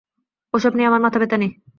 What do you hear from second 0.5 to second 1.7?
ওসব নিয়ে আমার মাথাব্যথা নেই।